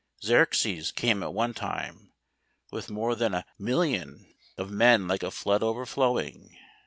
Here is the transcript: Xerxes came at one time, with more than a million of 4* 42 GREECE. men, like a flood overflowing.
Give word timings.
Xerxes 0.23 0.91
came 0.91 1.21
at 1.21 1.31
one 1.31 1.53
time, 1.53 2.11
with 2.71 2.89
more 2.89 3.13
than 3.13 3.35
a 3.35 3.45
million 3.59 4.25
of 4.57 4.69
4* 4.69 4.71
42 4.71 4.71
GREECE. 4.71 4.71
men, 4.79 5.07
like 5.07 5.21
a 5.21 5.29
flood 5.29 5.61
overflowing. 5.61 6.57